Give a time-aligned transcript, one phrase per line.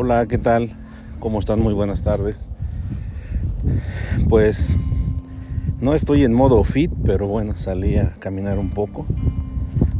[0.00, 0.76] Hola, ¿qué tal?
[1.18, 1.58] ¿Cómo están?
[1.58, 2.48] Muy buenas tardes.
[4.28, 4.78] Pues
[5.80, 9.06] no estoy en modo fit, pero bueno, salí a caminar un poco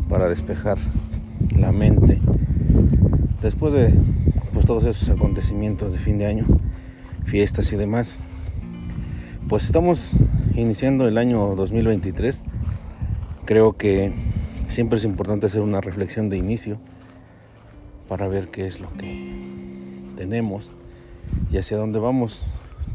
[0.08, 0.78] para despejar
[1.56, 2.20] la mente.
[3.42, 3.92] Después de
[4.52, 6.46] pues todos esos acontecimientos de fin de año,
[7.24, 8.20] fiestas y demás,
[9.48, 10.14] pues estamos
[10.54, 12.44] iniciando el año 2023.
[13.46, 14.12] Creo que
[14.68, 16.78] siempre es importante hacer una reflexión de inicio
[18.08, 19.47] para ver qué es lo que
[20.18, 20.74] tenemos
[21.48, 22.42] y hacia dónde vamos.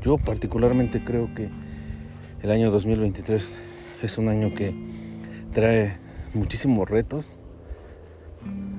[0.03, 1.49] Yo particularmente creo que
[2.41, 3.57] el año 2023
[4.01, 4.75] es un año que
[5.53, 5.97] trae
[6.33, 7.39] muchísimos retos.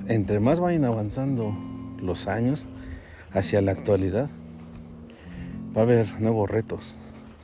[0.07, 1.57] Entre más vayan avanzando
[1.99, 2.67] los años
[3.33, 4.29] hacia la actualidad,
[5.75, 6.95] va a haber nuevos retos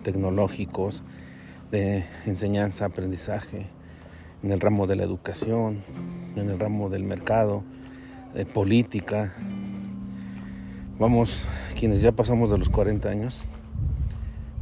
[0.04, 1.04] tecnológicos,
[1.72, 3.66] de enseñanza, aprendizaje,
[4.44, 5.84] en el ramo de la educación,
[6.36, 7.64] en el ramo del mercado,
[8.34, 9.34] de política,
[11.00, 11.46] Vamos,
[11.80, 13.42] quienes ya pasamos de los 40 años,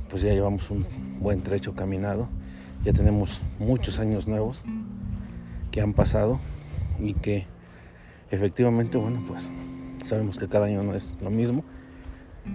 [0.09, 0.85] pues ya llevamos un
[1.19, 2.27] buen trecho caminado,
[2.83, 4.63] ya tenemos muchos años nuevos
[5.71, 6.39] que han pasado
[6.99, 7.45] y que
[8.31, 9.43] efectivamente, bueno, pues
[10.05, 11.63] sabemos que cada año no es lo mismo,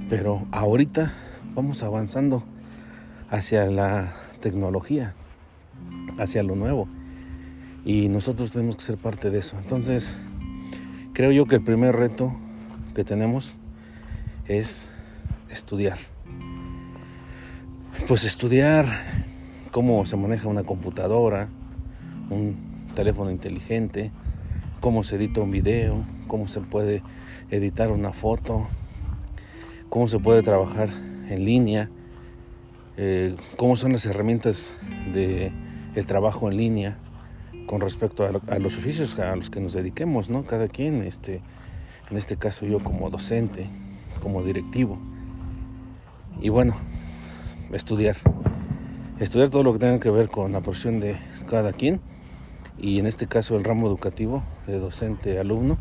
[0.08, 1.12] pero ahorita
[1.54, 2.42] vamos avanzando
[3.30, 5.14] hacia la tecnología,
[6.18, 6.88] hacia lo nuevo
[7.84, 9.58] y nosotros tenemos que ser parte de eso.
[9.58, 10.16] Entonces,
[11.12, 12.34] creo yo que el primer reto
[12.94, 13.56] que tenemos
[14.46, 14.90] es
[15.50, 15.98] estudiar.
[18.08, 18.86] Pues estudiar
[19.70, 21.48] cómo se maneja una computadora,
[22.30, 24.10] un teléfono inteligente,
[24.80, 27.02] cómo se edita un video, cómo se puede
[27.50, 28.66] editar una foto,
[29.88, 30.88] cómo se puede trabajar
[31.28, 31.90] en línea,
[32.96, 34.76] eh, cómo son las herramientas
[35.12, 35.52] de
[36.06, 36.98] trabajo en línea
[37.66, 40.44] con respecto a, los oficios a los que nos dediquemos, ¿no?
[40.44, 41.40] Cada quien, este,
[42.10, 43.68] en este caso yo como docente,
[44.24, 44.98] como directivo.
[46.40, 46.74] Y bueno,
[47.72, 48.16] estudiar.
[49.20, 51.16] Estudiar todo lo que tenga que ver con la profesión de
[51.48, 52.00] cada quien.
[52.78, 55.78] Y en este caso el ramo educativo de docente alumno,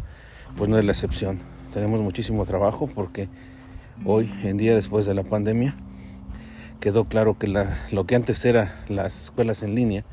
[0.57, 1.40] pues no es la excepción.
[1.73, 3.29] Tenemos muchísimo trabajo porque
[4.06, 5.75] hoy en día después de la pandemia
[6.81, 7.47] quedó claro que
[7.91, 10.03] lo que antes era las escuelas en línea,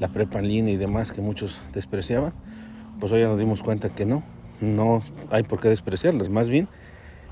[0.00, 2.32] la prepa en línea y demás que muchos despreciaban,
[2.98, 4.24] pues hoy ya nos dimos cuenta que no,
[4.60, 6.68] no hay por qué despreciarlas, más bien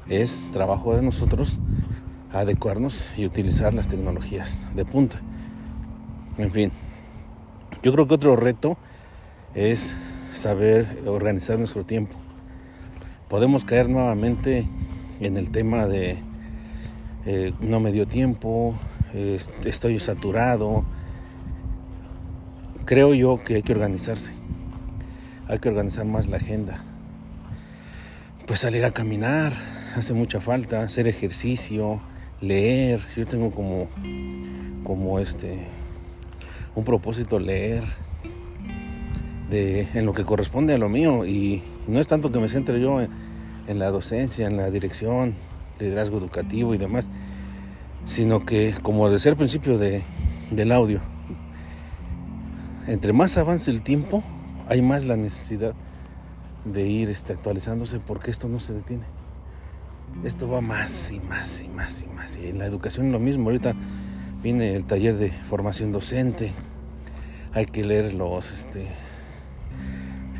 [0.08, 1.58] es trabajo de nosotros
[2.32, 5.20] adecuarnos y utilizar las tecnologías de punta.
[6.36, 6.72] En fin,
[7.82, 8.76] yo creo que otro reto
[9.54, 9.96] es
[10.32, 12.16] saber organizar nuestro tiempo.
[13.28, 14.68] Podemos caer nuevamente
[15.20, 16.18] en el tema de
[17.26, 18.74] eh, no me dio tiempo,
[19.64, 20.84] estoy saturado.
[22.84, 24.32] Creo yo que hay que organizarse,
[25.48, 26.84] hay que organizar más la agenda.
[28.46, 29.54] Pues salir a caminar,
[29.96, 32.00] hace mucha falta, hacer ejercicio,
[32.40, 33.00] leer.
[33.16, 33.88] Yo tengo como,
[34.84, 35.66] como este,
[36.74, 37.84] un propósito leer
[39.50, 41.24] de, en lo que corresponde a lo mío.
[41.24, 45.34] Y no es tanto que me centre yo en, la docencia, en la dirección,
[45.78, 47.08] liderazgo educativo y demás,
[48.06, 50.02] sino que como decía al principio de,
[50.50, 51.00] del audio,
[52.86, 54.22] entre más avance el tiempo,
[54.68, 55.74] hay más la necesidad
[56.64, 59.04] de ir este, actualizándose porque esto no se detiene
[60.22, 62.38] esto va más y más y más y más.
[62.38, 63.46] Y en la educación lo mismo.
[63.50, 63.74] Ahorita
[64.42, 66.52] viene el taller de formación docente.
[67.52, 68.88] Hay que leer los este,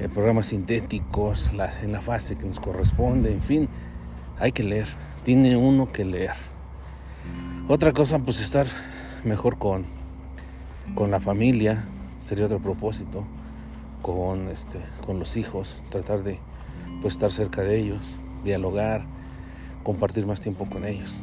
[0.00, 1.52] eh, programas sintéticos
[1.82, 3.32] en la fase que nos corresponde.
[3.32, 3.68] En fin,
[4.38, 4.88] hay que leer.
[5.24, 6.32] Tiene uno que leer.
[7.68, 8.66] Otra cosa, pues estar
[9.24, 9.86] mejor con,
[10.94, 11.84] con la familia.
[12.22, 13.24] Sería otro propósito.
[14.02, 15.82] Con, este, con los hijos.
[15.90, 16.38] Tratar de
[17.00, 18.18] pues, estar cerca de ellos.
[18.44, 19.13] Dialogar
[19.84, 21.22] compartir más tiempo con ellos.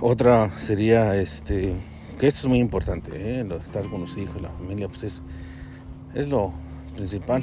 [0.00, 1.74] Otra sería este
[2.18, 3.46] que esto es muy importante, ¿eh?
[3.58, 5.22] estar con los hijos, la familia, pues es,
[6.14, 6.52] es lo
[6.94, 7.42] principal,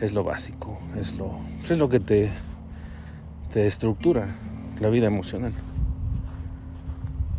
[0.00, 2.30] es lo básico, es lo, pues es lo que te,
[3.52, 4.36] te estructura
[4.80, 5.52] la vida emocional.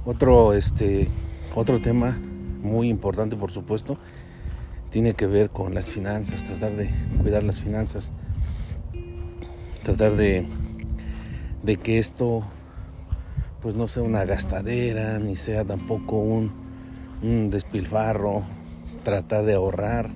[0.05, 1.07] Otro, este,
[1.55, 2.17] otro tema
[2.61, 3.97] muy importante, por supuesto,
[4.89, 6.89] tiene que ver con las finanzas, tratar de
[7.21, 8.11] cuidar las finanzas
[9.83, 10.45] tratar de,
[11.63, 12.43] de que esto
[13.61, 16.51] pues no sea una gastadera, ni sea tampoco un,
[17.21, 18.43] un despilfarro,
[19.03, 20.09] tratar de ahorrar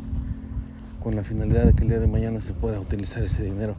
[1.02, 3.76] con la finalidad de que el día de mañana se pueda utilizar ese dinero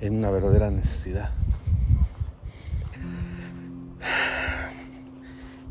[0.00, 1.30] en una verdadera necesidad.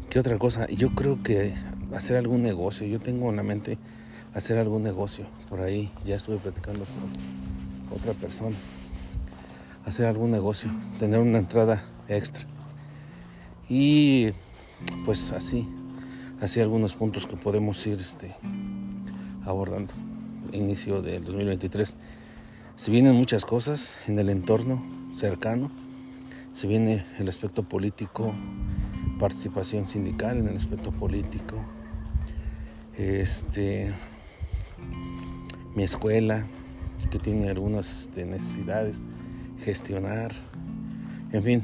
[0.09, 0.67] ¿Qué otra cosa?
[0.67, 1.53] Yo creo que
[1.93, 3.77] hacer algún negocio, yo tengo en la mente
[4.33, 8.55] hacer algún negocio, por ahí ya estuve platicando con otra persona
[9.85, 10.69] hacer algún negocio,
[10.99, 12.45] tener una entrada extra.
[13.69, 14.31] Y
[15.05, 15.67] pues así,
[16.41, 18.35] así algunos puntos que podemos ir este,
[19.45, 19.93] abordando.
[20.51, 21.95] Inicio del 2023.
[22.75, 24.83] Se vienen muchas cosas en el entorno
[25.13, 25.71] cercano.
[26.51, 28.33] Se viene el aspecto político,
[29.19, 31.55] participación sindical en el aspecto político.
[32.97, 33.91] Este,
[35.75, 36.45] mi escuela,
[37.09, 39.01] que tiene algunas este, necesidades,
[39.63, 40.33] gestionar.
[41.31, 41.63] En fin,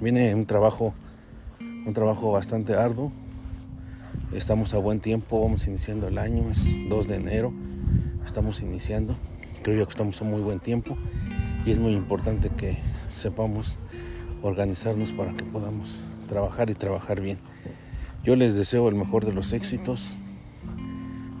[0.00, 0.94] viene un trabajo,
[1.60, 3.12] un trabajo bastante arduo.
[4.32, 7.52] Estamos a buen tiempo, vamos iniciando el año, es 2 de enero,
[8.24, 9.16] estamos iniciando.
[9.62, 10.96] Creo yo que estamos a muy buen tiempo
[11.66, 13.78] y es muy importante que sepamos
[14.42, 17.38] organizarnos para que podamos trabajar y trabajar bien.
[18.22, 20.16] Yo les deseo el mejor de los éxitos,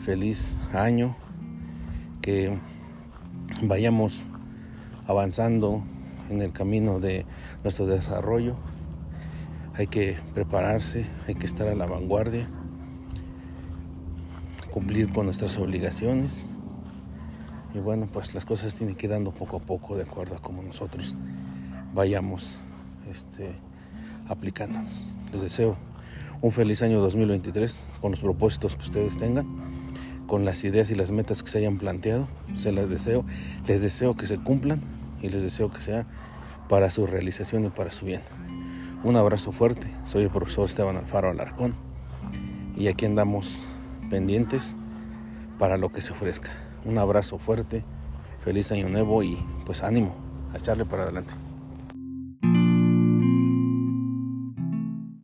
[0.04, 1.16] feliz año,
[2.20, 2.58] que
[3.62, 4.28] vayamos
[5.06, 5.82] avanzando
[6.30, 7.26] en el camino de
[7.62, 8.54] nuestro desarrollo.
[9.74, 12.48] Hay que prepararse, hay que estar a la vanguardia,
[14.70, 16.50] cumplir con nuestras obligaciones.
[17.74, 20.40] Y bueno, pues las cosas tienen que ir dando poco a poco de acuerdo a
[20.40, 21.16] cómo nosotros
[21.94, 22.58] vayamos
[23.10, 23.52] este,
[24.28, 25.08] aplicándonos.
[25.32, 25.76] Les deseo
[26.40, 29.46] un feliz año 2023 con los propósitos que ustedes tengan,
[30.26, 32.26] con las ideas y las metas que se hayan planteado.
[32.56, 33.24] Se las deseo,
[33.66, 36.06] les deseo que se cumplan y les deseo que sea
[36.68, 38.22] para su realización y para su bien.
[39.02, 41.74] Un abrazo fuerte, soy el profesor Esteban Alfaro Alarcón
[42.76, 43.64] y aquí andamos
[44.10, 44.76] pendientes
[45.58, 46.50] para lo que se ofrezca.
[46.84, 47.84] Un abrazo fuerte,
[48.44, 50.14] feliz año nuevo y pues ánimo
[50.52, 51.34] a echarle para adelante.